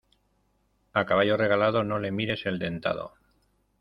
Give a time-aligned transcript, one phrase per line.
[0.93, 3.13] A caballo regalado no le mires el dentado.